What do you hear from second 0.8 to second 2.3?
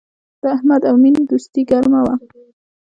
او مینې دوستي گرمه وه